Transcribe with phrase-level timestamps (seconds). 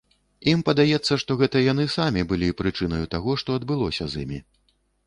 [0.53, 4.47] Ім падаецца, што гэта яны самі былі прычынаю таго, што адбылося з імі.